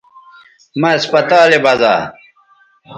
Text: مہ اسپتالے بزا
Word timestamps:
مہ 0.79 0.89
اسپتالے 0.97 1.57
بزا 1.63 1.93